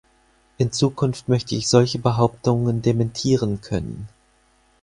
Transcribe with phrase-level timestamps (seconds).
[0.57, 4.09] In Zukunft möchte ich solche Behauptungen dementieren können.